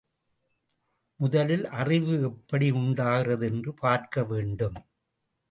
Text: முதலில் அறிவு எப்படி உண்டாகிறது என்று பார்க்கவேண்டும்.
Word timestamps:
முதலில் 1.19 1.65
அறிவு 1.67 2.21
எப்படி 2.21 2.71
உண்டாகிறது 2.71 3.45
என்று 3.47 3.73
பார்க்கவேண்டும். 3.81 4.79